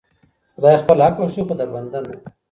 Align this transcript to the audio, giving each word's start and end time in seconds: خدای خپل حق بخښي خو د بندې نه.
خدای 0.55 0.75
خپل 0.81 0.97
حق 1.05 1.15
بخښي 1.19 1.41
خو 1.47 1.53
د 1.59 1.61
بندې 1.73 1.99
نه. 2.05 2.13